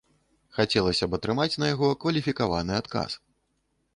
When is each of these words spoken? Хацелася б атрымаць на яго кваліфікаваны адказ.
Хацелася 0.59 1.05
б 1.09 1.19
атрымаць 1.19 1.59
на 1.63 1.69
яго 1.73 1.89
кваліфікаваны 2.05 2.73
адказ. 2.81 3.11